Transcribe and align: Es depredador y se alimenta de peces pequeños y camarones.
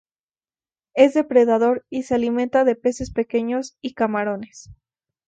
Es 0.95 1.13
depredador 1.13 1.85
y 1.91 2.01
se 2.01 2.15
alimenta 2.15 2.63
de 2.63 2.73
peces 2.75 3.11
pequeños 3.11 3.77
y 3.81 3.93
camarones. 3.93 4.71